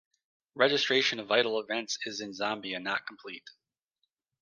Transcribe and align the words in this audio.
Registration 0.55 1.19
of 1.19 1.27
vital 1.27 1.59
events 1.59 1.99
is 2.07 2.21
in 2.21 2.31
Zambia 2.31 2.81
not 2.81 3.05
complete. 3.05 3.47